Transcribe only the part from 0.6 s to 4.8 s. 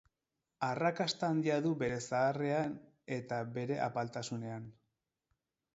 Arrakasta handia du bere zaharrean eta bere apaltasunean.